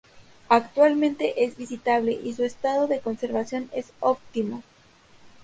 [0.49, 4.63] Actualmente es visitable y su estado de conservación es óptimo.